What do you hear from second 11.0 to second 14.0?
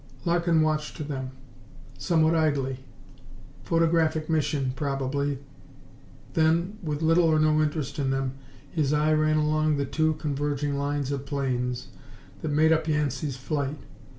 of planes that made up Yancey's flight.